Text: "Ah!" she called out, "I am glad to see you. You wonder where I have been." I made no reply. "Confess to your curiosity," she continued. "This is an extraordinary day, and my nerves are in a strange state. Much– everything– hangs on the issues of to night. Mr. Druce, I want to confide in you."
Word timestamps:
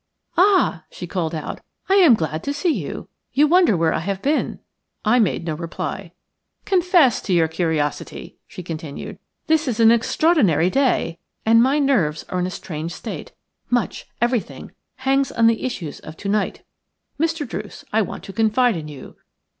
"Ah!" 0.35 0.83
she 0.89 1.05
called 1.05 1.35
out, 1.35 1.61
"I 1.87 1.93
am 1.97 2.15
glad 2.15 2.43
to 2.45 2.53
see 2.55 2.71
you. 2.73 3.07
You 3.33 3.45
wonder 3.47 3.77
where 3.77 3.93
I 3.93 3.99
have 3.99 4.19
been." 4.19 4.57
I 5.05 5.19
made 5.19 5.45
no 5.45 5.53
reply. 5.53 6.11
"Confess 6.65 7.21
to 7.21 7.33
your 7.33 7.47
curiosity," 7.47 8.37
she 8.47 8.63
continued. 8.63 9.19
"This 9.45 9.67
is 9.67 9.79
an 9.79 9.91
extraordinary 9.91 10.71
day, 10.71 11.19
and 11.45 11.61
my 11.61 11.77
nerves 11.77 12.25
are 12.29 12.39
in 12.39 12.47
a 12.47 12.49
strange 12.49 12.95
state. 12.95 13.33
Much– 13.69 14.07
everything– 14.23 14.71
hangs 15.05 15.31
on 15.31 15.45
the 15.45 15.63
issues 15.63 15.99
of 15.99 16.17
to 16.17 16.27
night. 16.29 16.63
Mr. 17.19 17.47
Druce, 17.47 17.85
I 17.93 18.01
want 18.01 18.23
to 18.23 18.33
confide 18.33 18.75
in 18.75 18.87
you." 18.87 19.17